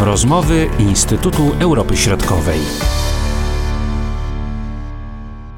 Rozmowy 0.00 0.70
Instytutu 0.78 1.42
Europy 1.60 1.96
Środkowej. 1.96 2.60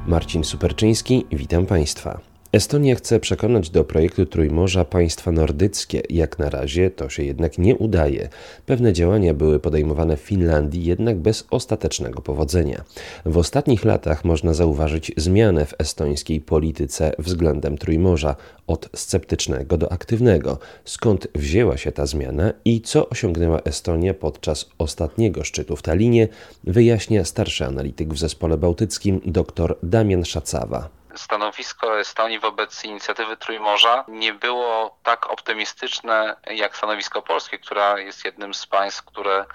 Marcin 0.07 0.43
Superczyński, 0.43 1.25
witam 1.31 1.65
Państwa. 1.65 2.30
Estonia 2.53 2.95
chce 2.95 3.19
przekonać 3.19 3.69
do 3.69 3.83
projektu 3.83 4.25
Trójmorza 4.25 4.85
państwa 4.85 5.31
nordyckie. 5.31 6.01
Jak 6.09 6.39
na 6.39 6.49
razie 6.49 6.89
to 6.89 7.09
się 7.09 7.23
jednak 7.23 7.57
nie 7.57 7.75
udaje. 7.75 8.29
Pewne 8.65 8.93
działania 8.93 9.33
były 9.33 9.59
podejmowane 9.59 10.17
w 10.17 10.21
Finlandii, 10.21 10.85
jednak 10.85 11.17
bez 11.17 11.47
ostatecznego 11.51 12.21
powodzenia. 12.21 12.83
W 13.25 13.37
ostatnich 13.37 13.85
latach 13.85 14.25
można 14.25 14.53
zauważyć 14.53 15.11
zmianę 15.17 15.65
w 15.65 15.73
estońskiej 15.79 16.41
polityce 16.41 17.13
względem 17.19 17.77
Trójmorza 17.77 18.35
od 18.67 18.89
sceptycznego 18.95 19.77
do 19.77 19.91
aktywnego. 19.91 20.59
Skąd 20.85 21.27
wzięła 21.35 21.77
się 21.77 21.91
ta 21.91 22.05
zmiana 22.05 22.53
i 22.65 22.81
co 22.81 23.09
osiągnęła 23.09 23.59
Estonia 23.59 24.13
podczas 24.13 24.69
ostatniego 24.77 25.43
szczytu 25.43 25.75
w 25.75 25.81
Talinie, 25.81 26.27
wyjaśnia 26.63 27.25
starszy 27.25 27.65
analityk 27.65 28.13
w 28.13 28.17
zespole 28.17 28.57
bałtyckim 28.57 29.21
dr 29.25 29.75
Damian 29.83 30.25
Szacawa 30.25 31.00
stanowisko 31.15 31.99
Estonii 31.99 32.39
wobec 32.39 32.85
inicjatywy 32.85 33.37
Trójmorza 33.37 34.05
nie 34.07 34.33
było 34.33 34.97
tak 35.03 35.29
optymistyczne 35.29 36.35
jak 36.47 36.77
stanowisko 36.77 37.21
polskie, 37.21 37.59
która 37.59 37.99
jest 37.99 38.25
jednym 38.25 38.53
z 38.53 38.67
państw, 38.67 39.05
które 39.05 39.45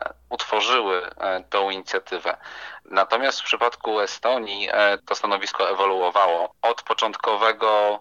e, 0.00 0.14
utworzyły 0.28 1.10
e, 1.16 1.44
tą 1.50 1.70
inicjatywę. 1.70 2.36
Natomiast 2.84 3.40
w 3.40 3.44
przypadku 3.44 4.00
Estonii 4.00 4.68
e, 4.72 4.98
to 4.98 5.14
stanowisko 5.14 5.70
ewoluowało. 5.70 6.54
Od 6.62 6.82
początkowego 6.82 8.00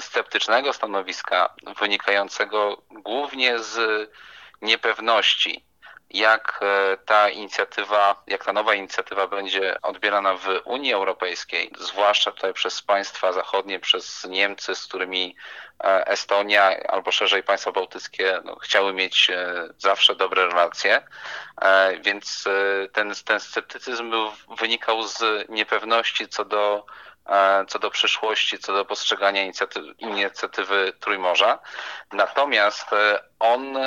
sceptycznego 0.00 0.72
stanowiska, 0.72 1.54
wynikającego 1.80 2.82
głównie 2.90 3.58
z 3.58 3.78
niepewności 4.62 5.64
jak 6.10 6.60
e, 6.62 6.96
ta 6.96 7.28
inicjatywa, 7.28 8.22
jak 8.26 8.44
ta 8.44 8.52
nowa 8.52 8.74
inicjatywa 8.74 9.26
będzie 9.26 9.76
odbierana 9.82 10.34
w 10.34 10.46
Unii 10.64 10.92
Europejskiej, 10.92 11.70
zwłaszcza 11.78 12.32
tutaj 12.32 12.52
przez 12.52 12.82
państwa 12.82 13.32
zachodnie, 13.32 13.80
przez 13.80 14.24
Niemcy, 14.24 14.74
z 14.74 14.86
którymi 14.86 15.36
e, 15.84 16.06
Estonia 16.06 16.76
albo 16.88 17.12
szerzej 17.12 17.42
państwa 17.42 17.72
bałtyckie 17.72 18.40
no, 18.44 18.56
chciały 18.56 18.92
mieć 18.92 19.30
e, 19.30 19.68
zawsze 19.78 20.14
dobre 20.14 20.46
relacje. 20.46 21.02
Więc 22.00 22.44
ten, 22.92 23.12
ten 23.24 23.40
sceptycyzm 23.40 24.14
wynikał 24.58 25.02
z 25.02 25.48
niepewności 25.48 26.28
co 26.28 26.44
do 26.44 26.86
co 27.68 27.78
do 27.78 27.90
przyszłości, 27.90 28.58
co 28.58 28.72
do 28.72 28.84
postrzegania 28.84 29.42
inicjatywy, 29.42 29.94
inicjatywy 29.98 30.92
Trójmorza. 31.00 31.58
Natomiast 32.12 32.86
on 33.38 33.78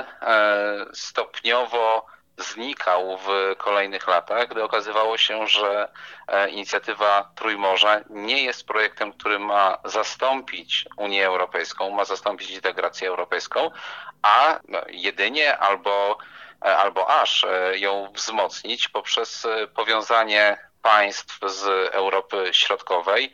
stopniowo 0.93 2.05
znikał 2.37 3.17
w 3.17 3.55
kolejnych 3.57 4.07
latach, 4.07 4.47
gdy 4.47 4.63
okazywało 4.63 5.17
się, 5.17 5.47
że 5.47 5.91
e, 6.27 6.49
inicjatywa 6.49 7.31
Trójmorza 7.35 8.01
nie 8.09 8.43
jest 8.43 8.67
projektem, 8.67 9.13
który 9.13 9.39
ma 9.39 9.77
zastąpić 9.85 10.85
Unię 10.97 11.25
Europejską, 11.25 11.89
ma 11.89 12.05
zastąpić 12.05 12.49
integrację 12.49 13.07
europejską, 13.07 13.71
a 14.21 14.59
no, 14.67 14.79
jedynie 14.87 15.57
albo, 15.57 16.17
e, 16.65 16.77
albo 16.77 17.09
aż 17.21 17.43
e, 17.43 17.77
ją 17.77 18.11
wzmocnić 18.13 18.87
poprzez 18.87 19.47
powiązanie 19.75 20.57
państw 20.83 21.39
z 21.45 21.63
Europy 21.93 22.49
Środkowej 22.51 23.31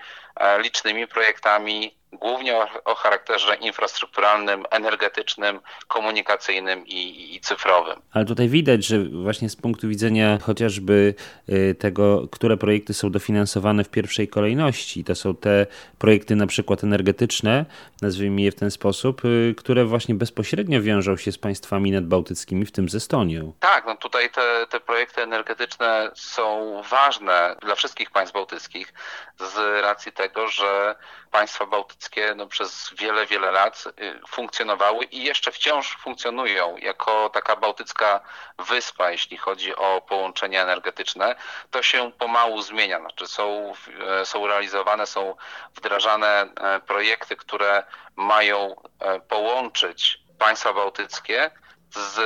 licznymi 0.57 1.07
projektami 1.07 1.98
głównie 2.19 2.57
o, 2.57 2.67
o, 2.85 2.95
charakterze 2.95 3.55
infrastrukturalnym, 3.55 4.65
energetycznym, 4.69 5.59
komunikacyjnym 5.87 6.87
i, 6.87 7.35
i, 7.35 7.39
cyfrowym. 7.39 8.01
Ale 8.13 8.25
tutaj 8.25 8.49
widać, 8.49 8.85
że 8.85 8.99
właśnie 9.03 9.49
z 9.49 9.55
punktu 9.55 9.87
widzenia 9.87 10.37
chociażby 10.41 11.13
y, 11.49 11.75
tego, 11.79 12.27
które 12.31 12.57
projekty 12.57 12.93
są 12.93 13.11
dofinansowane 13.11 13.83
w 13.83 13.89
pierwszej 13.89 14.27
kolejności, 14.27 15.03
to 15.03 15.15
są 15.15 15.35
te 15.35 15.65
projekty 15.99 16.35
na 16.35 16.47
przykład 16.47 16.83
energetyczne, 16.83 17.65
nazwijmy 18.01 18.41
je 18.41 18.51
w 18.51 18.55
ten 18.55 18.71
sposób, 18.71 19.25
y, 19.25 19.55
które 19.57 19.85
właśnie 19.85 20.15
bezpośrednio 20.15 20.81
wiążą 20.81 21.17
się 21.17 21.31
z 21.31 21.37
państwami 21.37 21.91
nadbałtyckimi, 21.91 22.65
w 22.65 22.71
tym 22.71 22.89
ze 22.89 22.99
Estonią. 22.99 23.53
Tak, 23.59 23.85
no 23.85 23.95
tutaj 23.95 24.29
te, 24.29 24.67
te 24.69 24.79
projekty 24.79 25.21
energetyczne 25.21 26.11
są 26.15 26.81
ważne 26.89 27.55
dla 27.61 27.75
wszystkich 27.75 28.11
państw 28.11 28.33
bałtyckich 28.33 28.93
z 29.39 29.83
racji 29.83 30.11
tego, 30.11 30.47
że 30.47 30.95
państwa 31.31 31.65
bałtyckie 31.65 32.08
no, 32.35 32.47
przez 32.47 32.93
wiele, 32.97 33.25
wiele 33.25 33.51
lat 33.51 33.83
y, 34.01 34.19
funkcjonowały 34.27 35.05
i 35.05 35.23
jeszcze 35.23 35.51
wciąż 35.51 35.97
funkcjonują 35.97 36.77
jako 36.77 37.29
taka 37.29 37.55
bałtycka 37.55 38.21
wyspa, 38.59 39.11
jeśli 39.11 39.37
chodzi 39.37 39.75
o 39.75 40.01
połączenia 40.01 40.63
energetyczne. 40.63 41.35
To 41.71 41.83
się 41.83 42.11
pomału 42.11 42.61
zmienia, 42.61 42.99
znaczy 42.99 43.27
są, 43.27 43.73
e, 44.21 44.25
są 44.25 44.47
realizowane, 44.47 45.07
są 45.07 45.35
wdrażane 45.75 46.27
e, 46.27 46.79
projekty, 46.79 47.35
które 47.35 47.83
mają 48.15 48.81
e, 48.99 49.19
połączyć 49.19 50.19
państwa 50.39 50.73
bałtyckie 50.73 51.51
z 51.91 52.19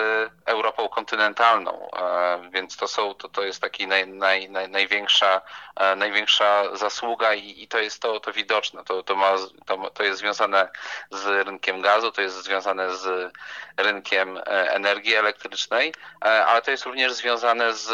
Europą 0.46 0.90
kontynentalną, 0.90 1.90
e, 1.92 2.50
więc 2.54 2.78
to 2.78 2.88
są, 2.88 3.14
to, 3.14 3.30
to 3.30 3.44
jest 3.44 3.62
taki 3.62 3.88
naj, 3.88 4.08
naj, 4.08 4.50
naj, 4.50 4.70
największa, 4.70 5.42
e, 5.76 5.96
największa 5.96 6.76
zasługa 6.76 7.34
i, 7.34 7.64
i 7.64 7.68
to 7.68 7.80
jest 7.80 8.02
to, 8.02 8.20
to 8.20 8.34
widoczne. 8.34 8.84
To, 8.84 9.04
to, 9.04 9.16
ma, 9.16 9.36
to, 9.66 9.90
to 9.90 10.04
jest 10.04 10.20
związane 10.20 10.70
z 11.12 11.48
rynkiem 11.48 11.82
gazu, 11.82 12.12
to 12.12 12.22
jest 12.22 12.44
związane 12.44 12.96
z 12.96 13.34
rynkiem 13.78 14.38
e, 14.38 14.42
energii 14.72 15.16
elektrycznej, 15.16 15.94
ale 16.20 16.62
to 16.62 16.72
jest 16.72 16.86
również 16.86 17.14
związane 17.14 17.74
z 17.74 17.92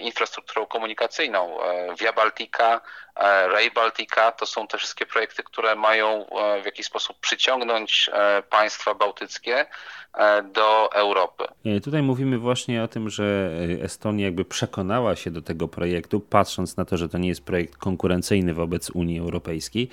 infrastrukturą 0.00 0.66
komunikacyjną. 0.66 1.58
Via 1.98 2.12
Baltica, 2.12 2.80
Ray 3.52 3.70
Baltica 3.70 4.32
to 4.32 4.46
są 4.46 4.66
te 4.66 4.78
wszystkie 4.78 5.06
projekty, 5.06 5.42
które 5.42 5.76
mają 5.76 6.26
w 6.62 6.64
jakiś 6.64 6.86
sposób 6.86 7.20
przyciągnąć 7.20 8.10
państwa 8.50 8.94
bałtyckie 8.94 9.66
do 10.52 10.92
Europy. 10.92 11.44
Tutaj 11.84 12.02
mówimy 12.02 12.38
właśnie 12.38 12.82
o 12.82 12.88
tym, 12.88 13.10
że 13.10 13.50
Estonia 13.82 14.24
jakby 14.24 14.44
przekonała 14.44 15.16
się 15.16 15.30
do 15.30 15.42
tego 15.42 15.68
projektu, 15.68 16.20
patrząc 16.20 16.76
na 16.76 16.84
to, 16.84 16.96
że 16.96 17.08
to 17.08 17.18
nie 17.18 17.28
jest 17.28 17.44
projekt 17.44 17.76
konkurencyjny 17.76 18.54
wobec 18.54 18.90
Unii 18.90 19.18
Europejskiej, 19.18 19.88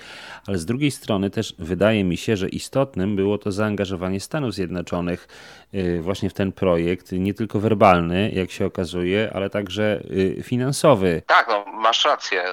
ale 0.46 0.58
z 0.58 0.66
drugiej 0.66 0.90
strony 0.90 1.30
też 1.30 1.54
wydaje 1.58 2.04
mi 2.04 2.16
się, 2.16 2.36
że 2.36 2.48
istotnym 2.48 3.16
było 3.16 3.38
to 3.38 3.52
zaangażowanie 3.52 4.20
Stanów 4.20 4.54
Zjednoczonych 4.54 5.28
y, 5.74 6.00
właśnie 6.02 6.30
w 6.30 6.34
ten 6.34 6.52
projekt, 6.52 7.12
nie 7.12 7.34
tylko 7.34 7.60
werbalny, 7.60 8.30
jak 8.30 8.50
się 8.50 8.66
okazuje, 8.66 9.30
ale 9.34 9.50
także 9.50 10.00
y, 10.10 10.42
finansowy. 10.42 11.22
Tak, 11.26 11.48
no, 11.48 11.64
masz 11.72 12.04
rację. 12.04 12.44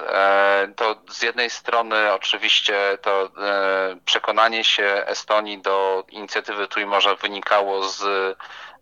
To 0.76 0.96
z 1.10 1.22
jednej 1.22 1.50
strony 1.50 2.12
oczywiście 2.12 2.98
to 3.02 3.30
e, 3.38 3.96
przekonanie 4.04 4.64
się 4.64 5.02
Estonii 5.06 5.58
do 5.58 6.04
inicjatywy 6.08 6.68
Trójmorza 6.68 7.14
wynikało 7.14 7.88
z 7.88 8.36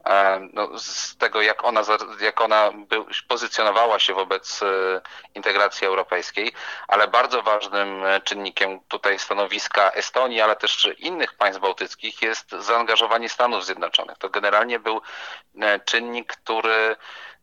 E, 0.04 0.48
no, 0.52 0.78
z 0.78 1.16
tego, 1.16 1.42
jak 1.42 1.64
ona, 1.64 1.82
jak 2.20 2.40
ona 2.40 2.70
był, 2.72 3.06
pozycjonowała 3.28 3.98
się 3.98 4.14
wobec 4.14 4.62
e, 4.62 4.66
integracji 5.34 5.86
europejskiej, 5.86 6.52
ale 6.88 7.08
bardzo 7.08 7.42
ważnym 7.42 8.02
czynnikiem 8.24 8.80
tutaj 8.88 9.18
stanowiska 9.18 9.90
Estonii, 9.90 10.40
ale 10.40 10.56
też 10.56 10.88
innych 10.98 11.34
państw 11.34 11.60
bałtyckich 11.60 12.22
jest 12.22 12.50
zaangażowanie 12.52 13.28
Stanów 13.28 13.64
Zjednoczonych. 13.66 14.18
To 14.18 14.28
generalnie 14.28 14.78
był 14.78 15.00
czynnik, 15.84 16.36
który 16.36 16.96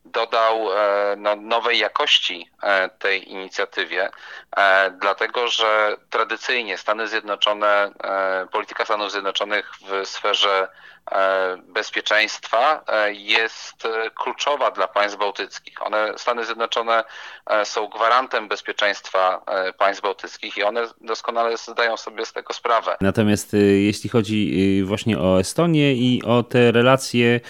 dodał 0.04 0.68
no, 1.16 1.36
nowej 1.36 1.78
jakości 1.78 2.50
tej 2.98 3.30
inicjatywie, 3.30 4.10
dlatego 5.00 5.48
że 5.48 5.96
tradycyjnie 6.10 6.78
Stany 6.78 7.08
Zjednoczone, 7.08 7.90
polityka 8.52 8.84
Stanów 8.84 9.12
Zjednoczonych 9.12 9.72
w 9.80 10.08
sferze 10.08 10.68
E, 11.10 11.56
bezpieczeństwa 11.72 12.84
e, 12.88 13.12
jest 13.12 13.84
e, 13.84 14.10
kluczowa 14.10 14.70
dla 14.70 14.88
państw 14.88 15.18
bałtyckich. 15.18 15.86
One, 15.86 16.12
Stany 16.16 16.44
Zjednoczone 16.44 17.04
są 17.64 17.88
gwarantem 17.88 18.48
bezpieczeństwa 18.48 19.44
państw 19.78 20.02
bałtyckich 20.02 20.56
i 20.56 20.62
one 20.62 20.86
doskonale 21.00 21.56
zdają 21.56 21.96
sobie 21.96 22.26
z 22.26 22.32
tego 22.32 22.54
sprawę. 22.54 22.96
Natomiast 23.00 23.52
jeśli 23.76 24.10
chodzi 24.10 24.82
właśnie 24.84 25.18
o 25.18 25.40
Estonię 25.40 25.92
i 25.92 26.22
o 26.26 26.42
te 26.42 26.72
relacje 26.72 27.40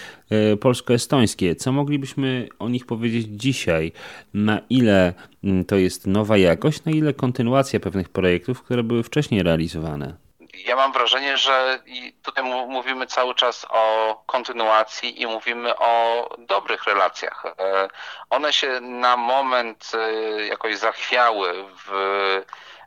polsko-estońskie, 0.61 1.55
co 1.55 1.71
moglibyśmy 1.71 2.47
o 2.59 2.69
nich 2.69 2.85
powiedzieć 2.85 3.27
dzisiaj? 3.29 3.91
Na 4.33 4.59
ile 4.69 5.13
mm, 5.43 5.65
to 5.65 5.75
jest 5.75 6.07
nowa 6.07 6.37
jakość, 6.37 6.85
na 6.85 6.91
ile 6.91 7.13
kontynuacja 7.13 7.79
pewnych 7.79 8.09
projektów, 8.09 8.63
które 8.63 8.83
były 8.83 9.03
wcześniej 9.03 9.43
realizowane? 9.43 10.23
ja 10.65 10.75
mam 10.75 10.91
wrażenie, 10.91 11.37
że 11.37 11.79
tutaj 12.23 12.43
mówimy 12.67 13.07
cały 13.07 13.35
czas 13.35 13.65
o 13.69 14.15
kontynuacji 14.25 15.21
i 15.21 15.27
mówimy 15.27 15.77
o 15.77 16.29
dobrych 16.39 16.83
relacjach. 16.83 17.45
E, 17.45 17.87
one 18.29 18.53
się 18.53 18.79
na 18.81 19.17
moment 19.17 19.91
e, 19.93 20.45
jakoś 20.45 20.77
zachwiały 20.77 21.65
w, 21.85 21.91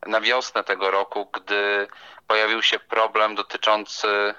na 0.06 0.20
wiosnę 0.20 0.64
tego 0.64 0.90
roku, 0.90 1.30
gdy 1.32 1.88
pojawił 2.26 2.62
się 2.62 2.78
problem 2.78 3.34
dotyczący 3.34 4.34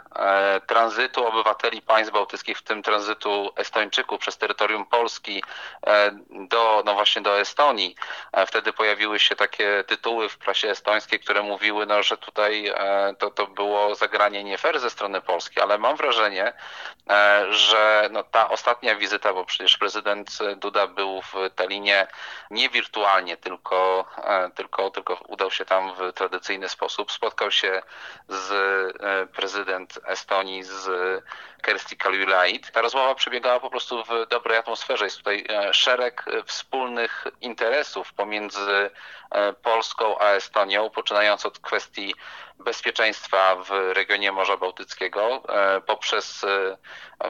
tranzytu 0.67 1.27
obywateli 1.27 1.81
państw 1.81 2.13
bałtyckich, 2.13 2.57
w 2.57 2.63
tym 2.63 2.83
tranzytu 2.83 3.51
Estończyków 3.55 4.19
przez 4.19 4.37
terytorium 4.37 4.85
Polski 4.85 5.43
do, 6.29 6.83
no 6.85 6.93
właśnie 6.93 7.21
do 7.21 7.39
Estonii. 7.39 7.95
Wtedy 8.47 8.73
pojawiły 8.73 9.19
się 9.19 9.35
takie 9.35 9.83
tytuły 9.87 10.29
w 10.29 10.37
prasie 10.37 10.69
estońskiej, 10.69 11.19
które 11.19 11.43
mówiły, 11.43 11.85
no, 11.85 12.03
że 12.03 12.17
tutaj 12.17 12.73
to, 13.19 13.29
to 13.29 13.47
było 13.47 13.95
zagranie 13.95 14.43
nie 14.43 14.57
fair 14.57 14.79
ze 14.79 14.89
strony 14.89 15.21
Polski, 15.21 15.61
ale 15.61 15.77
mam 15.77 15.95
wrażenie, 15.95 16.53
że 17.49 18.09
no, 18.11 18.23
ta 18.23 18.49
ostatnia 18.49 18.95
wizyta, 18.95 19.33
bo 19.33 19.45
przecież 19.45 19.77
prezydent 19.77 20.29
Duda 20.55 20.87
był 20.87 21.21
w 21.21 21.33
Talinie 21.55 22.07
nie 22.51 22.69
wirtualnie, 22.69 23.37
tylko, 23.37 24.05
e, 24.17 24.49
tylko, 24.55 24.91
tylko 24.91 25.19
udał 25.27 25.51
się 25.51 25.56
tam 25.65 25.93
w 25.95 26.13
tradycyjny 26.13 26.69
sposób. 26.69 27.11
Spotkał 27.11 27.51
się 27.51 27.81
z 28.27 28.51
e, 28.51 29.25
prezydent 29.25 29.99
Estonii, 30.05 30.63
z 30.63 30.89
Kersti 31.61 31.97
Kaljulaid. 31.97 32.71
Ta 32.71 32.81
rozmowa 32.81 33.15
przebiegała 33.15 33.59
po 33.59 33.69
prostu 33.69 34.03
w 34.03 34.27
dobrej 34.29 34.57
atmosferze. 34.57 35.05
Jest 35.05 35.17
tutaj 35.17 35.45
e, 35.49 35.73
szereg 35.73 36.25
wspólnych 36.45 37.27
interesów 37.41 38.13
pomiędzy 38.13 38.89
Polską 39.63 40.19
a 40.19 40.25
Estonią, 40.25 40.89
poczynając 40.89 41.45
od 41.45 41.59
kwestii 41.59 42.15
bezpieczeństwa 42.59 43.55
w 43.55 43.69
regionie 43.93 44.31
Morza 44.31 44.57
Bałtyckiego 44.57 45.43
poprzez 45.85 46.45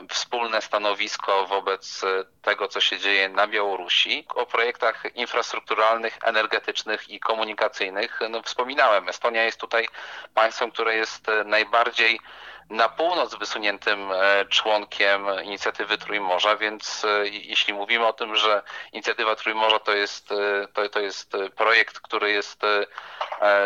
wspólne 0.09 0.61
stanowisko 0.61 1.45
wobec 1.45 2.01
tego, 2.41 2.67
co 2.67 2.81
się 2.81 2.99
dzieje 2.99 3.29
na 3.29 3.47
Białorusi. 3.47 4.25
O 4.35 4.45
projektach 4.45 5.15
infrastrukturalnych, 5.15 6.17
energetycznych 6.23 7.09
i 7.09 7.19
komunikacyjnych 7.19 8.19
no, 8.29 8.41
wspominałem. 8.43 9.09
Estonia 9.09 9.43
jest 9.43 9.59
tutaj 9.59 9.87
państwem, 10.33 10.71
które 10.71 10.95
jest 10.95 11.27
najbardziej 11.45 12.19
na 12.69 12.89
północ 12.89 13.35
wysuniętym 13.35 14.11
e, 14.11 14.45
członkiem 14.45 15.25
inicjatywy 15.43 15.97
Trójmorza, 15.97 16.55
więc 16.55 17.05
e, 17.05 17.27
jeśli 17.27 17.73
mówimy 17.73 18.05
o 18.05 18.13
tym, 18.13 18.35
że 18.35 18.61
inicjatywa 18.93 19.35
Trójmorza 19.35 19.79
to 19.79 19.95
jest, 19.95 20.31
e, 20.31 20.67
to, 20.73 20.89
to 20.89 20.99
jest 20.99 21.33
projekt, 21.55 21.99
który 21.99 22.31
jest 22.31 22.61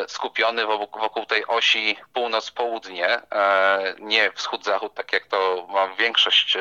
skupiony 0.08 0.66
wokół, 0.66 1.02
wokół 1.02 1.26
tej 1.26 1.48
osi 1.48 1.98
północ-południe, 2.14 3.22
nie 4.00 4.32
wschód-zachód, 4.32 4.94
tak 4.94 5.14
jak 5.14 5.28
to 5.28 5.68
ma 5.70 5.88
większość, 5.88 6.58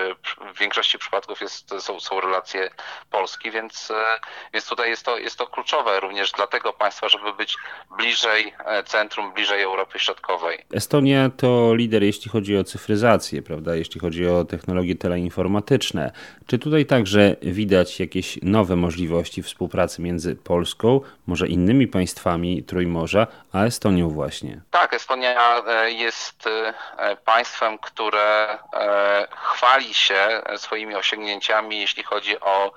w 0.55 0.59
większości 0.59 0.99
przypadków 0.99 1.41
jest, 1.41 1.75
są, 1.79 2.01
są 2.01 2.21
relacje 2.21 2.71
Polski, 3.11 3.51
więc, 3.51 3.93
więc 4.53 4.67
tutaj 4.67 4.91
jest 4.91 5.05
to, 5.05 5.19
jest 5.19 5.39
to 5.39 5.47
kluczowe 5.47 6.01
również 6.01 6.33
dla 6.33 6.47
tego 6.47 6.73
państwa, 6.73 7.09
żeby 7.09 7.33
być 7.33 7.57
bliżej 7.99 8.55
centrum, 8.85 9.33
bliżej 9.33 9.63
Europy 9.63 9.99
Środkowej. 9.99 10.65
Estonia 10.75 11.31
to 11.37 11.75
lider, 11.75 12.03
jeśli 12.03 12.30
chodzi 12.31 12.57
o 12.57 12.65
cyfryzację, 12.65 13.43
prawda, 13.43 13.75
jeśli 13.75 14.01
chodzi 14.01 14.27
o 14.27 14.45
technologie 14.45 14.95
teleinformatyczne. 14.97 16.13
Czy 16.47 16.59
tutaj 16.59 16.87
także 16.87 17.37
widać 17.43 18.01
jakieś 18.01 18.39
nowe 18.43 18.77
możliwości 18.77 19.43
współpracy 19.43 20.03
między 20.03 20.37
Polską, 20.37 21.01
może 21.27 21.49
innymi 21.49 21.87
państwami 21.89 22.63
Trójmorza, 22.63 23.27
a 23.53 23.65
Estonią 23.65 24.09
właśnie? 24.09 24.61
Tak, 24.71 24.95
Estonia 24.95 25.63
e, 25.67 25.91
jest 25.91 26.47
e, 26.47 27.17
państwem, 27.17 27.79
które 27.79 28.59
e, 28.75 29.27
chwali 29.31 29.95
się 29.95 30.43
swoimi 30.57 30.95
osiągnięciami, 30.95 31.81
jeśli 31.81 32.03
chodzi 32.03 32.41
o 32.41 32.73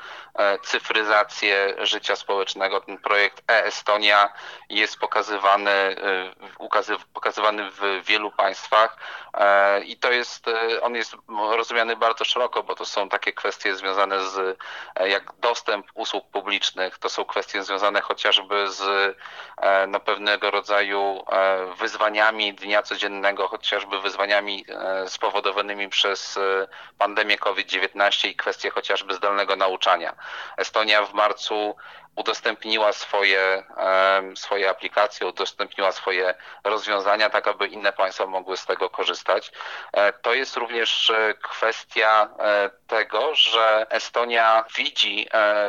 cyfryzację 0.63 1.73
życia 1.81 2.15
społecznego. 2.15 2.81
Ten 2.81 2.97
projekt 2.97 3.43
e-Estonia 3.47 4.33
jest 4.69 4.97
pokazywany, 4.97 5.95
pokazywany 7.13 7.71
w 7.71 8.01
wielu 8.05 8.31
państwach. 8.31 8.97
E, 9.33 9.83
I 9.83 9.97
to 9.97 10.11
jest, 10.11 10.47
e, 10.47 10.81
on 10.81 10.95
jest 10.95 11.15
rozumiany 11.29 11.95
bardzo 11.95 12.25
szeroko, 12.25 12.63
bo 12.63 12.75
to 12.75 12.85
są 12.85 13.09
takie 13.09 13.33
kwestie 13.33 13.75
związane 13.75 14.23
z 14.23 14.59
e, 14.95 15.09
jak 15.09 15.33
dostęp 15.39 15.87
usług 15.93 16.27
publicznych, 16.27 16.97
to 16.97 17.09
są 17.09 17.25
kwestie 17.25 17.63
związane 17.63 18.01
chociażby 18.01 18.71
z 18.71 19.15
no, 19.87 19.99
pewnego 19.99 20.51
rodzaju 20.51 21.25
wyzwaniami 21.79 22.53
dnia 22.53 22.81
codziennego, 22.81 23.47
chociażby 23.47 24.01
wyzwaniami 24.01 24.65
spowodowanymi 25.07 25.89
przez 25.89 26.39
pandemię 26.97 27.37
COVID-19 27.37 28.27
i 28.27 28.35
kwestie 28.35 28.69
chociażby 28.69 29.13
zdalnego 29.13 29.55
nauczania. 29.55 30.15
Estonia 30.57 31.05
w 31.05 31.13
marcu 31.13 31.75
udostępniła 32.15 32.93
swoje, 32.93 33.63
swoje 34.35 34.69
aplikacje, 34.69 35.27
udostępniła 35.27 35.91
swoje 35.91 36.33
rozwiązania, 36.63 37.29
tak 37.29 37.47
aby 37.47 37.67
inne 37.67 37.93
państwa 37.93 38.25
mogły 38.25 38.57
z 38.57 38.65
tego 38.65 38.89
korzystać. 38.89 39.51
E, 39.93 40.13
to 40.13 40.33
jest 40.33 40.57
również 40.57 41.09
e, 41.09 41.33
kwestia 41.33 42.29
e, 42.39 42.69
tego, 42.87 43.35
że 43.35 43.85
Estonia 43.89 44.65
widzi 44.77 45.27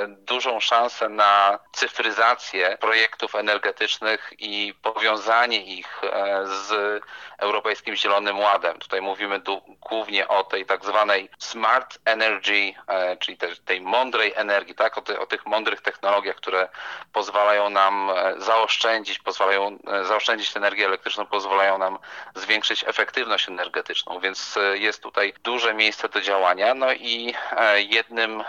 dużą 0.08 0.60
szansę 0.60 1.08
na 1.08 1.58
cyfryzację 1.72 2.78
projektów 2.80 3.34
energetycznych 3.34 4.32
i 4.38 4.74
powiązanie 4.82 5.64
ich 5.64 6.00
z 6.44 7.02
Europejskim 7.38 7.96
Zielonym 7.96 8.40
Ładem. 8.40 8.78
Tutaj 8.78 9.02
mówimy 9.02 9.40
głównie 9.80 10.28
o 10.28 10.44
tej 10.44 10.66
tak 10.66 10.84
zwanej 10.84 11.30
smart 11.38 11.98
energy, 12.04 12.74
czyli 13.18 13.38
tej, 13.64 13.80
mądrej 13.80 14.32
energii, 14.36 14.74
tak? 14.74 14.98
o, 14.98 15.02
ty, 15.02 15.20
o 15.20 15.26
tych 15.26 15.46
mądrych 15.46 15.82
technologiach, 15.82 16.33
które 16.34 16.68
pozwalają 17.12 17.70
nam 17.70 18.10
e, 18.10 18.34
zaoszczędzić, 18.40 19.18
pozwalają 19.18 19.78
e, 19.86 20.04
zaoszczędzić 20.04 20.56
energię 20.56 20.86
elektryczną, 20.86 21.26
pozwalają 21.26 21.78
nam 21.78 21.98
zwiększyć 22.34 22.84
efektywność 22.86 23.48
energetyczną, 23.48 24.20
więc 24.20 24.56
e, 24.56 24.78
jest 24.78 25.02
tutaj 25.02 25.34
duże 25.42 25.74
miejsce 25.74 26.08
do 26.08 26.20
działania. 26.20 26.74
No 26.74 26.92
i 26.92 27.34
jednym, 27.76 28.42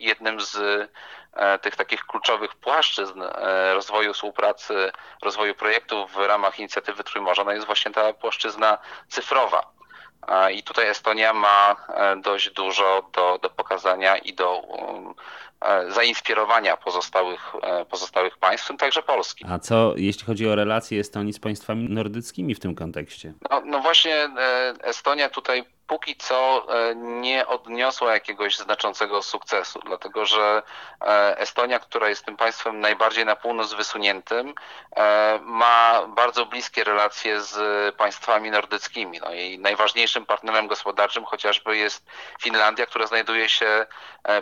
jednym 0.00 0.40
z 0.40 0.58
tych 1.62 1.76
takich 1.76 2.06
kluczowych 2.06 2.54
płaszczyzn 2.54 3.22
rozwoju 3.74 4.12
współpracy, 4.12 4.92
rozwoju 5.22 5.54
projektów 5.54 6.12
w 6.12 6.16
ramach 6.16 6.58
inicjatywy 6.58 7.04
Trójmorza 7.04 7.44
no 7.44 7.52
jest 7.52 7.66
właśnie 7.66 7.90
ta 7.90 8.12
płaszczyzna 8.12 8.78
cyfrowa. 9.08 9.70
I 10.52 10.62
tutaj 10.62 10.88
Estonia 10.88 11.32
ma 11.32 11.76
dość 12.16 12.50
dużo 12.50 13.10
do, 13.12 13.38
do 13.42 13.50
pokazania 13.50 14.16
i 14.16 14.34
do 14.34 14.56
um, 14.56 15.14
zainspirowania 15.88 16.76
pozostałych, 16.76 17.52
e, 17.62 17.84
pozostałych 17.84 18.38
państw, 18.38 18.64
w 18.64 18.68
tym 18.68 18.76
także 18.76 19.02
Polski. 19.02 19.44
A 19.48 19.58
co 19.58 19.92
jeśli 19.96 20.24
chodzi 20.24 20.48
o 20.48 20.54
relacje 20.54 21.00
Estonii 21.00 21.32
z 21.32 21.40
państwami 21.40 21.88
nordyckimi 21.88 22.54
w 22.54 22.60
tym 22.60 22.74
kontekście? 22.74 23.32
No, 23.50 23.62
no 23.64 23.80
właśnie 23.80 24.14
e, 24.14 24.74
Estonia 24.82 25.28
tutaj 25.28 25.64
póki 25.86 26.16
co 26.16 26.66
e, 26.68 26.94
nie 26.94 27.46
odniosła 27.46 28.12
jakiegoś 28.12 28.56
znaczącego 28.56 29.22
sukcesu, 29.22 29.80
dlatego 29.86 30.26
że 30.26 30.62
e, 31.00 31.38
Estonia, 31.38 31.78
która 31.78 32.08
jest 32.08 32.24
tym 32.24 32.36
państwem 32.36 32.80
najbardziej 32.80 33.24
na 33.24 33.36
północ 33.36 33.74
wysuniętym, 33.74 34.54
e, 34.96 35.38
ma 35.42 36.06
bardzo 36.08 36.46
bliskie 36.46 36.84
relacje 36.84 37.40
z 37.40 37.56
państwami 37.96 38.50
nordyckimi. 38.50 39.20
No 39.20 39.34
i 39.34 39.58
najważniejszym 39.58 40.26
partnerem 40.26 40.66
gospodarczym 40.66 41.24
chociażby 41.24 41.76
jest 41.76 42.06
Finlandia, 42.42 42.86
która 42.86 43.06
znajduje 43.06 43.48
się 43.48 43.86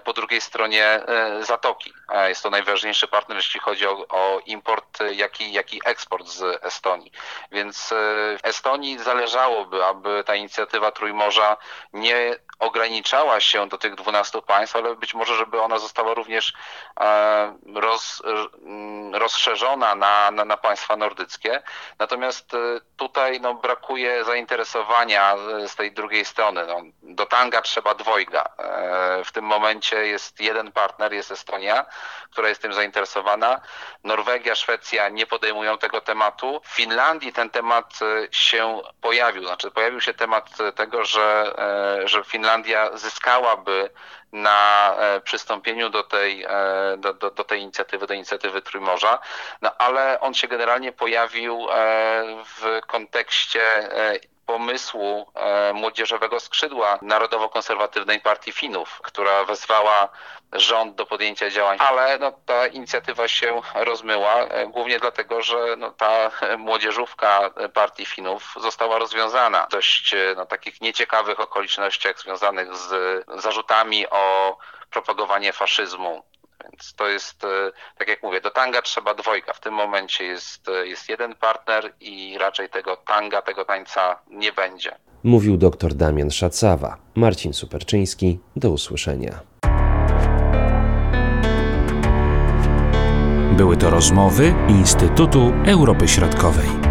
po 0.04 0.12
drugiej 0.12 0.40
stronie 0.40 1.00
zatoki. 1.40 1.92
Jest 2.28 2.42
to 2.42 2.50
najważniejszy 2.50 3.08
partner, 3.08 3.36
jeśli 3.36 3.60
chodzi 3.60 3.86
o, 3.86 4.06
o 4.08 4.40
import, 4.46 4.98
jak 5.12 5.40
i, 5.40 5.52
jak 5.52 5.74
i 5.74 5.80
eksport 5.84 6.26
z 6.28 6.64
Estonii. 6.64 7.12
Więc 7.52 7.94
Estonii 8.42 8.98
zależałoby, 8.98 9.84
aby 9.84 10.24
ta 10.26 10.34
inicjatywa 10.34 10.90
Trójmorza 10.90 11.24
morza 11.24 11.56
nie 11.92 12.36
ograniczała 12.58 13.40
się 13.40 13.68
do 13.68 13.78
tych 13.78 13.94
12 13.94 14.42
państw, 14.42 14.76
ale 14.76 14.96
być 14.96 15.14
może, 15.14 15.36
żeby 15.36 15.62
ona 15.62 15.78
została 15.78 16.14
również 16.14 16.52
e, 17.00 17.56
roz, 17.74 18.22
mm, 18.64 19.14
rozszerzona 19.14 19.94
na, 19.94 20.30
na, 20.30 20.44
na, 20.44 20.56
państwa 20.56 20.96
nordyckie. 20.96 21.62
Natomiast 21.98 22.54
e, 22.54 22.58
tutaj 22.96 23.40
no, 23.40 23.54
brakuje 23.54 24.24
zainteresowania 24.24 25.36
z 25.66 25.76
tej 25.76 25.92
drugiej 25.92 26.24
strony. 26.24 26.66
No, 26.66 26.80
do 27.02 27.26
tanga 27.26 27.62
trzeba 27.62 27.94
dwojga. 27.94 28.44
E, 28.58 29.24
w 29.24 29.32
tym 29.32 29.44
momencie 29.44 30.06
jest 30.06 30.40
jeden 30.40 30.72
partner, 30.72 31.12
jest 31.12 31.30
Estonia, 31.30 31.86
która 32.30 32.48
jest 32.48 32.62
tym 32.62 32.74
zainteresowana. 32.74 33.60
Norwegia, 34.04 34.54
Szwecja 34.54 35.08
nie 35.08 35.26
podejmują 35.26 35.78
tego 35.78 36.00
tematu. 36.00 36.60
W 36.64 36.68
Finlandii 36.68 37.32
ten 37.32 37.50
temat 37.50 37.98
się 38.30 38.80
pojawił. 39.00 39.46
Znaczy 39.46 39.70
pojawił 39.70 40.00
się 40.00 40.14
temat 40.14 40.50
tego, 40.74 41.04
że, 41.04 41.54
że 42.04 42.24
Finlandia 42.24 42.43
Finlandia 42.44 42.96
zyskałaby 42.96 43.90
na 44.32 44.94
e, 44.98 45.20
przystąpieniu 45.20 45.90
do 45.90 46.02
tej, 46.02 46.42
e, 46.42 46.48
do, 46.98 47.14
do, 47.14 47.30
do, 47.30 47.44
tej 47.44 47.60
inicjatywy, 47.60 48.06
do 48.06 48.14
inicjatywy 48.14 48.62
Trójmorza, 48.62 49.18
no 49.62 49.70
ale 49.78 50.20
on 50.20 50.34
się 50.34 50.48
generalnie 50.48 50.92
pojawił 50.92 51.66
e, 51.70 51.74
w 52.44 52.80
kontekście 52.86 53.60
pomysłu 54.46 55.26
e, 55.34 55.72
młodzieżowego 55.72 56.40
skrzydła 56.40 56.98
Narodowo-Konserwatywnej 57.02 58.20
Partii 58.20 58.52
Finów, 58.52 59.00
która 59.02 59.44
wezwała 59.44 60.08
rząd 60.52 60.94
do 60.94 61.06
podjęcia 61.06 61.50
działań, 61.50 61.78
ale 61.80 62.18
no, 62.18 62.32
ta 62.46 62.66
inicjatywa 62.66 63.28
się 63.28 63.60
rozmyła, 63.74 64.34
e, 64.34 64.66
głównie 64.66 65.00
dlatego, 65.00 65.42
że 65.42 65.56
no, 65.78 65.90
ta 65.90 66.30
młodzieżówka 66.58 67.50
Partii 67.74 68.06
Finów 68.06 68.54
została 68.60 68.98
rozwiązana 68.98 69.66
w 69.66 69.72
dość 69.72 70.14
e, 70.14 70.34
no, 70.36 70.46
takich 70.46 70.80
nieciekawych 70.80 71.40
okolicznościach 71.40 72.20
związanych 72.20 72.74
z 72.74 73.24
zarzutami 73.42 74.08
o 74.10 74.56
propagowanie 74.90 75.52
faszyzmu. 75.52 76.22
Więc 76.62 76.94
to 76.94 77.08
jest, 77.08 77.44
e, 77.44 77.72
tak 77.98 78.08
jak 78.08 78.22
mówię, 78.22 78.40
do 78.40 78.50
tanga 78.50 78.82
trzeba 78.82 79.14
dwojga. 79.14 79.52
W 79.52 79.60
tym 79.60 79.74
momencie 79.74 80.24
jest, 80.24 80.68
e, 80.68 80.86
jest 80.86 81.08
jeden 81.08 81.34
partner 81.34 81.92
i 82.00 82.38
raczej 82.38 82.68
tego 82.68 82.96
tanga, 82.96 83.42
tego 83.42 83.64
tańca 83.64 84.20
nie 84.30 84.52
będzie. 84.52 84.96
Mówił 85.24 85.56
dr 85.56 85.94
Damian 85.94 86.30
Szacawa. 86.30 86.96
Marcin 87.14 87.52
Superczyński. 87.52 88.38
Do 88.56 88.70
usłyszenia. 88.70 89.40
Były 93.56 93.76
to 93.76 93.90
rozmowy 93.90 94.54
Instytutu 94.68 95.52
Europy 95.66 96.08
Środkowej. 96.08 96.83